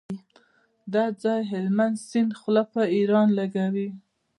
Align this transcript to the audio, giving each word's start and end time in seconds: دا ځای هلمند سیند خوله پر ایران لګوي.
دا 0.93 1.05
ځای 1.23 1.39
هلمند 1.51 1.95
سیند 2.07 2.31
خوله 2.39 2.63
پر 2.71 2.85
ایران 2.97 3.27
لګوي. 3.39 3.89